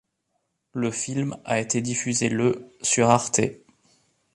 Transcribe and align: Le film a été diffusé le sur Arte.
Le 0.73 0.89
film 0.89 1.37
a 1.45 1.59
été 1.59 1.79
diffusé 1.79 2.29
le 2.29 2.71
sur 2.81 3.07
Arte. 3.11 3.39